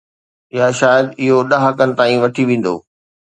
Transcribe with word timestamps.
يا 0.59 0.69
شايد 0.79 1.05
اهو 1.21 1.37
ڏهاڪن 1.51 1.95
تائين 1.99 2.17
وٺي 2.25 2.43
ويندو. 2.49 2.75